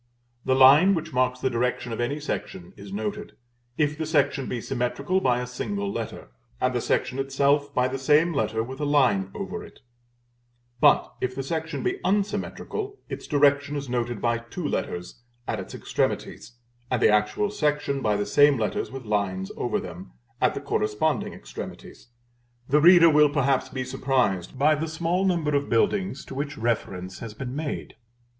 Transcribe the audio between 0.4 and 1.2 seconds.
The line which